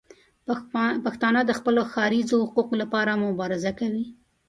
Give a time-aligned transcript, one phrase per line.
[1.05, 4.05] پښتانه د خپلو ښاریزو حقونو لپاره مبارزه کوي.